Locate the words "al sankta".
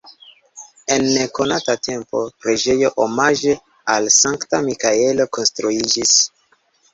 3.97-4.63